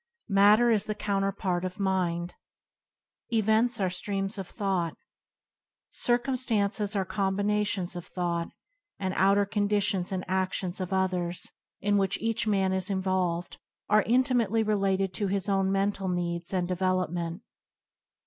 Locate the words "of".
1.63-1.79, 4.39-4.47, 7.95-8.07, 10.81-10.91